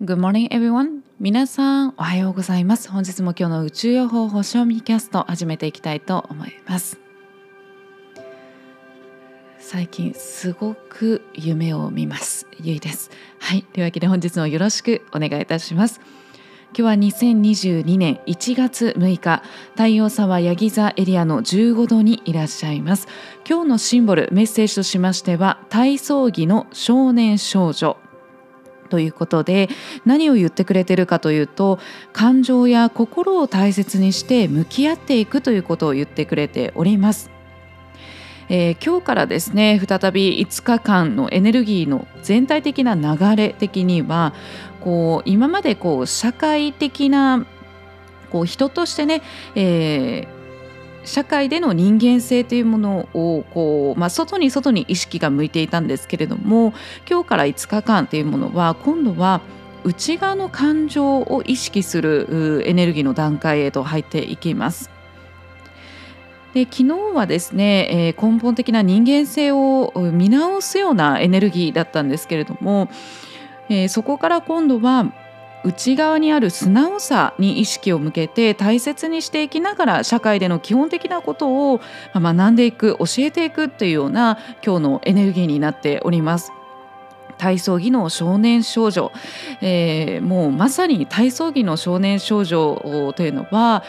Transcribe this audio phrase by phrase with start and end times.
[0.00, 1.00] Good morning everyone.
[1.18, 2.88] 皆さんおはようございます。
[2.88, 7.00] 本日も今日の宇宙予報星読みキャスト始めていきたいと思います。
[9.58, 12.46] 最近すごく夢を見ます。
[12.62, 13.10] ゆいです。
[13.40, 13.64] はい。
[13.64, 16.00] というわけで本日もよろしくお願いいたします。
[16.78, 19.42] 今日は2022年1月6日
[19.72, 23.08] 太陽沢ヤギ座エリアの15度にいらっしゃいます。
[23.44, 27.96] 今日のシンボルメッセージとしましては体操着の少年少女。
[28.88, 29.68] ということで
[30.04, 31.78] 何を言ってくれてるかというと
[32.12, 37.30] 感情や心を大切にして向き合っていくということを言ってくれております。
[38.50, 44.32] えー、今日からですね再び5日間のエネルギーの全体的な流れ的には
[44.80, 47.44] こう今までこう社会的な
[48.30, 49.22] こう人としてね、
[49.54, 50.37] えー
[51.08, 56.74] 社会での人間性というものをこう、まあ、外に外に意識が向いていたんですけれども
[57.08, 59.40] 今日から5日間というものは今度は
[59.84, 64.90] 内側の感情を意識するエネルギーの段階へと入っていきます。
[66.54, 66.84] で昨日
[67.14, 72.90] はですね、えー、根本的な人間性を見直すようなエネルギーだったんですけれども、
[73.68, 75.12] えー、そこから今度は
[75.64, 81.80] 内側にある素直さに意識を向けて大切にしていきながら社会での基本的なことを
[82.14, 86.52] 学んでいく教えていくというような今日のエネルギーになっております。
[87.38, 89.12] 体操着の少年少女、
[89.60, 93.84] えー、もうまさに体操着の少年少女というのは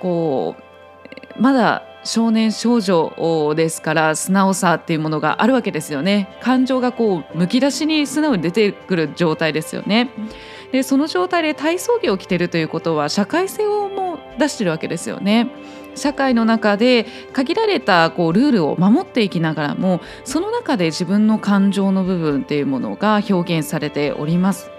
[0.00, 10.10] こうまだ少年少女ですから素直さっていうものがあるわけですよね感情がこうむき出しに素直に出てくる状態ですよね
[10.72, 15.48] でその状態で体操着を着ているということは社会性をも出してるわけですよね。
[15.94, 24.70] 社会の中で限られたこうルールを守っていきながらもその中で自分の感情の部分っていうものが表現されております。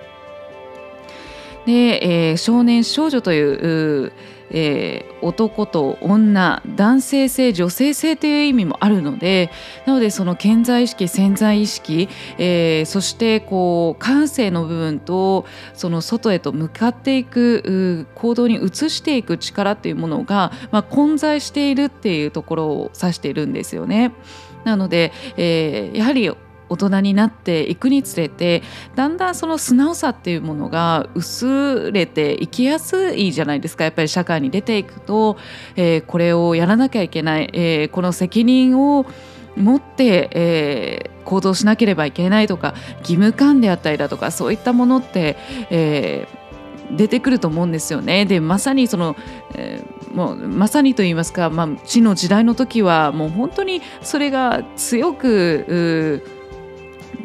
[1.65, 4.11] で、えー、少年少女という
[4.53, 9.49] えー、男と女男性性女性性という意味もあるので
[9.85, 24.13] なのでその健在意識潜在意識、えー、そしてこう感性の部分とその外へと向かっていく行動に移していく力っていうものが、まあ、混在しているっていうところを指しているんですよね。
[24.63, 26.31] なので、えー、やはり
[26.73, 28.63] 大人になっていくにつれて
[28.95, 35.37] だんだんその素直さっていうものが薄れていきやすいじゃないですかやっぱり社会に出ていくと、
[35.75, 39.05] えー、これをやらなきゃいけない、えー、この責任を
[39.55, 45.37] 持って、えー、行動しなければいけないとか義務感であったりだとかそういったものって、
[45.69, 48.25] えー、出てくると思うんですよね。
[48.25, 49.15] でまさにその、
[49.55, 56.23] えーもうまさにと言いますか、まあ、死の時代の時はもう本当にそれが強く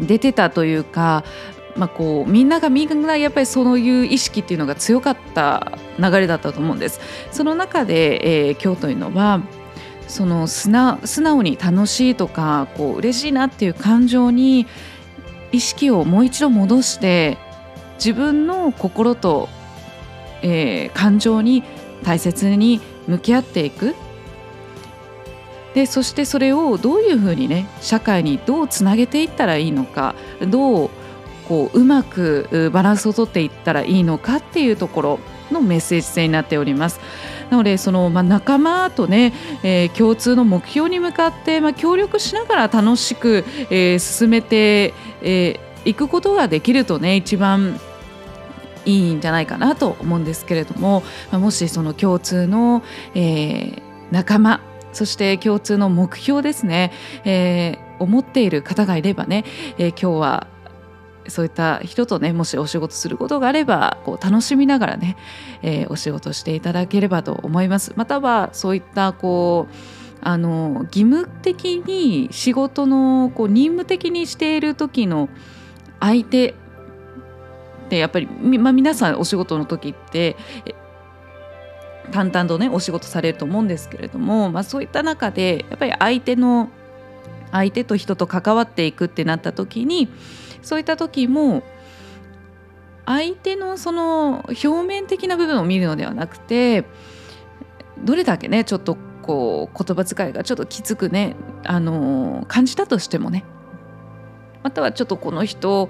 [0.00, 1.24] 出てたというか、
[1.76, 7.00] まあ、こうみんながみんなやっぱりそういう意識っていうのが強かった流れだったと思うんです。
[7.30, 9.40] その中で、えー、今日というのは
[10.08, 14.66] その素直に楽しいとかこう嬉しいなっていう感情に
[15.52, 17.38] 意識をもう一度戻して
[17.96, 19.48] 自分の心と、
[20.42, 21.62] えー、感情に
[22.04, 23.94] 大切に向き合っていく
[25.74, 30.14] でそしてそれをどういうふうにね社会にどうつなげていったらいいのか
[30.48, 30.90] どう
[31.48, 35.18] こううまくバランスをとっていったらいいのかっていうところ
[35.50, 37.00] のメッセージ性になっております。
[37.50, 44.92] なのでその、まあ、仲間とね、えー、共通の目標に向かって、まあ、協力しながら楽しく、えー、進めてい、
[45.22, 47.80] えー、くことができるとね一番
[48.84, 52.82] いいんじゃないかなと思うんですけれども、まあ、もしその共通の、
[53.14, 54.60] えー、仲間
[54.92, 56.92] そして共通の目標ですね、
[57.24, 59.44] えー、思っている方がいればね、
[59.78, 60.46] えー、今日は
[61.28, 65.16] そういった人とねもしお仕事することがあればこう楽しみながらね、
[65.62, 67.92] えー、お仕事していただければと思います。
[67.96, 69.74] またはそういったこう
[70.20, 75.28] あの義務的に仕事のこう任務的にしている時の
[76.00, 76.54] 相手っ
[77.88, 80.36] てやっぱり、まあ、皆さんお仕事の時って
[82.12, 86.70] 淡々とねお仕事されると思うんですけれども、まあ、そういった中でやっぱり相手の
[87.52, 90.08] 相手と人と関わっていくってなった時に
[90.62, 91.62] そういった時も
[93.06, 96.84] 相手のその表面的な部分を見るのではなくて
[98.04, 103.44] どれだけねちょっとこう言葉遣いがちょっときつくね、あの感じたとしてもね
[104.62, 105.88] またはちょっとこの人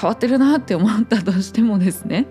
[0.00, 2.26] 変わってるなって思ったとしてもですね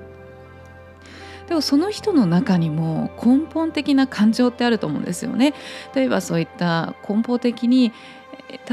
[1.47, 5.53] でもその人の中にも根本的な感情ってあると思うんですよね。
[5.93, 7.91] 例えばそういった根本的に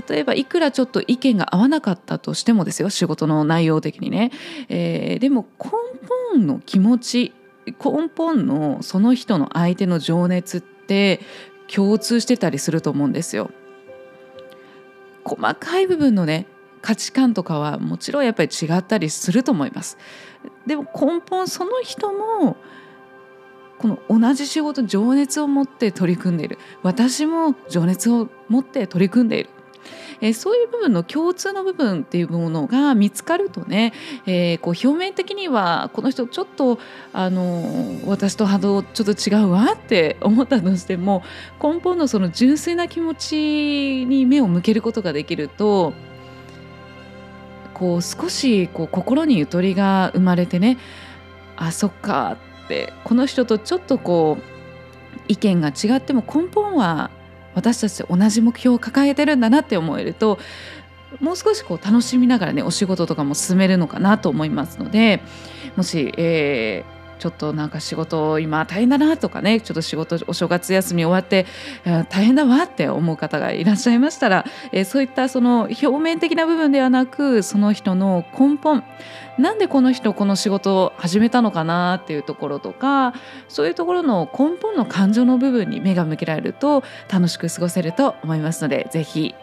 [0.09, 4.31] 例えばいくらちょっと意見が合わなかったとしてもですよ仕事の内容的にね、
[4.69, 5.71] えー、でも根
[6.35, 7.33] 本の気持ち
[7.67, 11.21] 根本のその人の相手の情熱って
[11.73, 13.51] 共通してたりすると思うんですよ。
[15.25, 16.47] 細かい部分のね
[16.83, 19.99] 価値観とかはもちろんやっぱり違ったりすると思います。
[20.67, 22.57] でも根本その人も
[23.79, 29.51] この同じ仕事情熱を持って取り組んでいる私も情熱を持って取り組んでいる
[30.21, 33.93] えそういう部分の共通の部分っていうものが見つかるとね、
[34.27, 36.79] えー、こう表面的にはこの人ちょっと
[37.13, 37.63] あの
[38.07, 41.23] 私と波動ちょっと違うわって思ったとしても
[41.63, 45.95] 根本のその純粋な気持ちに目を向けることができると
[47.81, 50.77] こう少しこう心にゆとりが生まれてね
[51.57, 57.11] あそっかってこの人とちょっとこう意見が違っても根本は
[57.55, 60.39] 私たち同じ目標を抱えてるんだなって思えると
[61.21, 65.23] もう少しこう楽しみながらねお仕事とかも進めるのかなと思いますので
[65.75, 71.47] もし、えーちょっとなんか仕事今大変だなとかねちょっと仕事お正月休み終わって
[72.09, 78.83] 大変だわって思う方がいらっしゃいましたら、え、そういったその表面的な部分ではなくその人の根本
[79.39, 83.13] なんでこの人この仕事を始めたのかなっていうところとか
[83.49, 89.35] そういうところの根本の感情の部分に目が向けられると楽しく過ごせると思いますので是非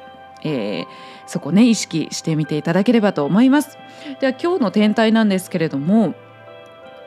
[0.43, 0.85] えー、
[1.25, 3.75] そこね意識してみていただければと思います。
[4.19, 6.13] では今日の天体なんですけれども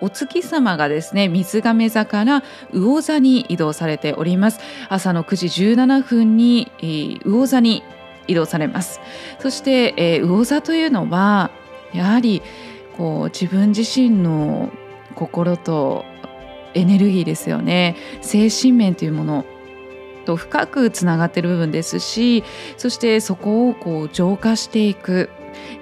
[0.01, 2.43] お月様がですね水亀座から
[2.73, 4.61] 魚座に移動されております。
[4.89, 7.83] 朝の9時17分に、えー、魚座に
[8.27, 9.01] 移動されます。
[9.39, 11.51] そして、えー、魚座というのは
[11.93, 12.43] やはり
[12.97, 14.71] こう自分自身の
[15.15, 16.05] 心と
[16.75, 17.97] エネルギーですよね。
[18.21, 19.45] 精神面というもの
[20.25, 22.45] と深くつながっている部分ですし
[22.77, 25.31] そしてそこをこう浄化していく。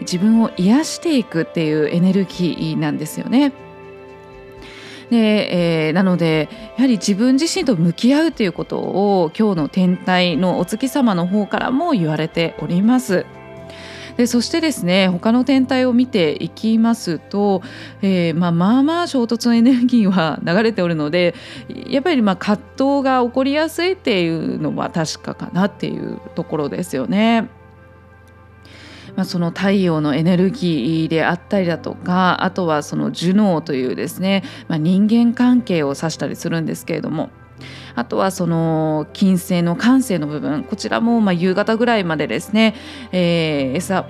[0.00, 3.52] 自分を癒していくっていうエネルギーなんですよね。
[5.10, 13.26] で、えー、なのでやはり自分自身と向き合うということを今日の天体のお月様の方からも言われております。
[14.18, 17.62] でそしてですね他の天体を見ていきますと、
[18.02, 21.36] えー、まあ、まあまあ衝突のエネルギーは流れておるので
[21.86, 27.48] やっぱりま葛藤が起こりやすいっていうのは確かかなっていうところですよね。
[29.18, 37.30] まあ、その太陽のエネルギーであったりだとかあとはそのジュノーというですね、まあ、人間関係を指したりするんですけれども。
[37.96, 42.76] あとはその金星の感性の部分こちらもま夕方ぐらいまでですね、
[43.10, 44.06] えー、餌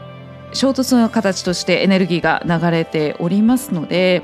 [0.52, 4.22] 衝突の形としてエネルギーが流れておりますので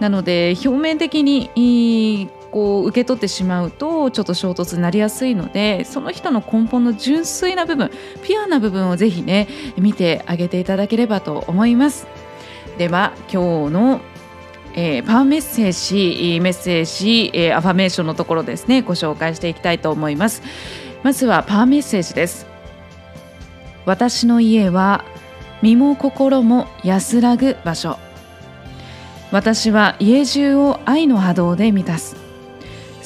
[0.00, 7.90] なので表面的にこう受け取ってしまうとちょっと衝突になりやすいのでその人の根本の純粋な部分
[8.22, 12.06] ピュアな部分をぜひね見てあげていただければと思います。
[12.78, 14.00] では今日の
[14.78, 20.42] えー、パワーメッセージメッセージ、えー、アファメーションのところですねご紹介していきたいと思います。
[21.02, 22.46] まずはパワーメッセージです。
[23.86, 25.04] 私の家は
[25.62, 27.98] 身も心も安らぐ場所。
[29.32, 32.25] 私は家中を愛の波動で満たす。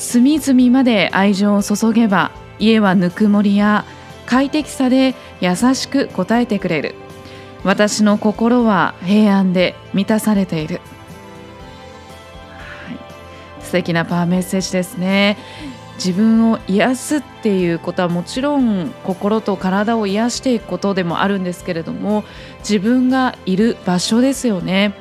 [0.01, 3.85] 隅々まで愛情を注げば家はぬくもりや
[4.25, 6.95] 快適さで優しく応えてくれる。
[7.65, 10.81] 私の心は平安で満たされている、は
[13.61, 15.37] い、素敵なパワーメッセージですね。
[15.97, 22.25] 自分を癒すっていうことはもちろん心と体を癒していくことでもあるんですけれども
[22.61, 24.95] 自分がいる場所ですよね。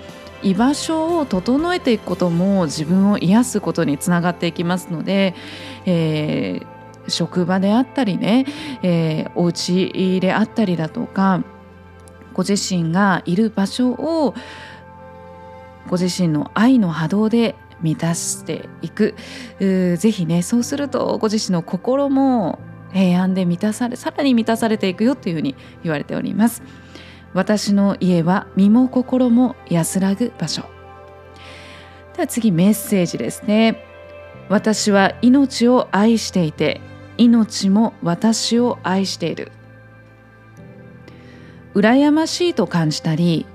[0.44, 5.36] 居場所を整えていくことも自分を癒すことにつながっていきますので、
[5.86, 8.46] えー、職場であったりね、
[8.84, 11.44] えー、お家であったりだとか
[12.34, 14.34] ご自身がいる場所を
[15.88, 19.16] ご自身の愛の波動で満たしていく
[19.60, 22.60] ぜひねそうするとご自身の心も
[22.92, 26.62] 平安で満たされさらに満たされていくよというふうに言われております。
[27.34, 30.64] 私の家は身も心も安らぐ場所。
[32.16, 33.84] では次メッセージですね。
[34.50, 36.82] 私は命を愛していて
[37.18, 39.52] 命も私を愛している。
[41.76, 43.46] 羨ましいと感じたり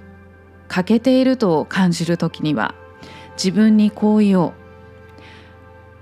[0.68, 2.74] 欠けていると感じる時には
[3.36, 4.52] 自分にこう言おう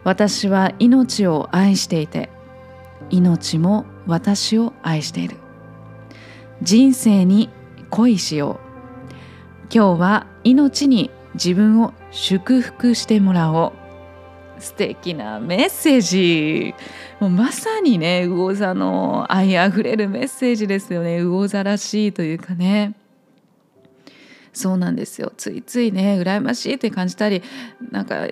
[0.05, 2.29] 私は命を愛していて
[3.09, 5.37] 命も私を愛している。
[6.61, 7.51] 人生に
[7.93, 8.57] 恋しよう。
[9.71, 13.73] 今日は命に自分を祝福してもらおう。
[14.63, 16.75] 素敵なメッセージ。
[17.21, 21.23] もうまさにね魚座の愛あふれるメッセージですよね。
[21.23, 22.95] 魚座らしいというかね。
[24.55, 25.31] そうなんですよ。
[25.37, 27.43] ついついね羨ましいって感じたり
[27.91, 28.27] なんか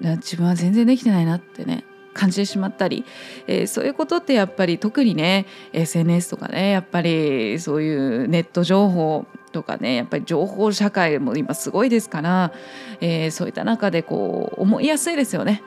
[0.00, 1.82] 自分は全然できてないなってね。
[2.12, 3.04] 感じてしまったり、
[3.46, 12.52] えー、そういうことってやっぱり特にね SNS とかねやっぱりそういうネット情報とかねやっぱり情報社会も今すごいですから、
[13.00, 15.62] えー、そういった中でこう思いやすいですよね。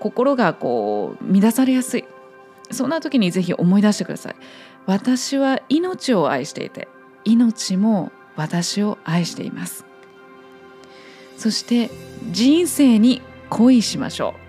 [0.00, 2.04] 心がこう乱されやすい。
[2.70, 4.36] そんな時にぜひ思い出してください。
[4.86, 6.88] 私は命を愛していて
[7.24, 9.84] 命も私を愛しています。
[11.36, 11.90] そして
[12.30, 14.43] 人生に恋しましょう。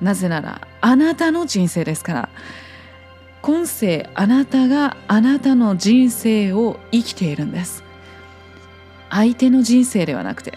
[0.00, 2.28] なぜならあなたの人生ですから。
[3.42, 7.82] 今世あなたがあなたの人生を生きているんです。
[9.08, 10.56] 相手の人生ではなくて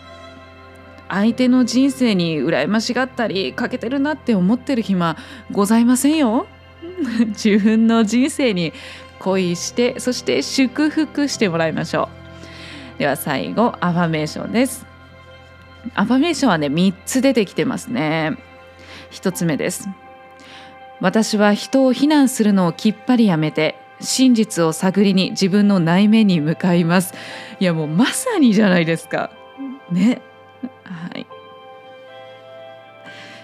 [1.09, 5.17] 相手の人生に羨ましがったり欠けてるなって思ってる暇
[5.51, 6.45] ございませんよ。
[7.27, 8.73] 自分の人生に
[9.19, 12.09] 恋してそして祝福してもらいましょ
[12.97, 12.99] う。
[12.99, 14.85] では最後アファメーションです。
[15.95, 18.37] アファメーションはね3つ出てきてますね。
[19.13, 19.87] 1つ目です。
[20.99, 27.13] 私は人を非難するのをきっぱりやめて真実を探りに自分の内面に向かいます。
[27.59, 29.31] いやもうまさにじゃないですか。
[29.91, 30.21] ね。
[30.83, 31.27] はい。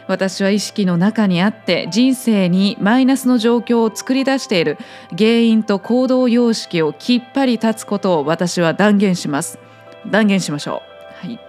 [0.07, 4.77] 私は意識の中にあって人生にマイナスの状況を作り出している
[5.15, 9.59] 原因と行動様式をきっぱり立つことを私は断言します。
[10.07, 10.81] 断言しましょ
[11.23, 11.27] う。
[11.27, 11.39] はい。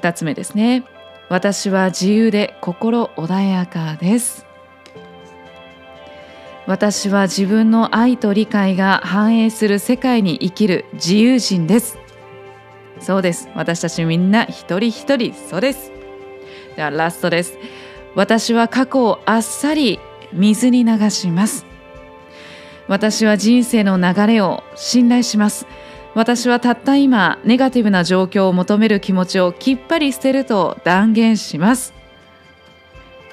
[0.00, 0.84] 2つ目ですね。
[1.28, 4.46] 私は自由で心穏やかです。
[6.66, 11.98] 私は自分の愛と理解が反映する世界に生きる自由人です。
[13.00, 13.48] そうです。
[13.54, 15.92] 私たちみんな一人一人そうです。
[16.76, 17.58] ではラストです。
[18.14, 20.00] 私は過去をあっさり
[20.32, 21.66] 水に流します。
[22.86, 25.66] 私は人生の流れを信頼します。
[26.18, 31.94] 私はたった今ネガティブな状況を求める気持ちをきっぱり捨てると断言します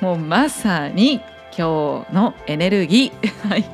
[0.02, 1.14] もうまさに
[1.58, 3.28] 今日のエネルギー。
[3.50, 3.66] はい、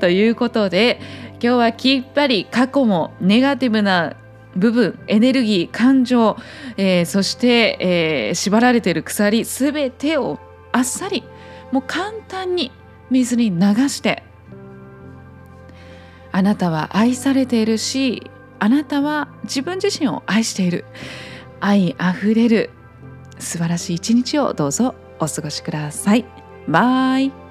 [0.00, 1.00] ということで
[1.32, 4.14] 今日はきっぱり過去もネガティブな
[4.56, 6.38] 部分エネルギー感情、
[6.78, 10.38] えー、そして、えー、縛られている鎖すべてを
[10.72, 11.24] あっさり
[11.72, 12.72] もう簡単に
[13.10, 14.22] 水に流して
[16.34, 20.84] あなたは愛されているしあなたは自分自身を愛している
[21.60, 22.70] 愛あふれる
[23.38, 26.24] 素晴らしい一日をどうぞお過ごしください。
[26.66, 27.43] バイ